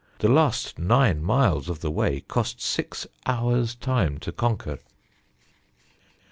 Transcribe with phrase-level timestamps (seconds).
[0.17, 4.79] The last nine miles of the way cost six hours time to conquer."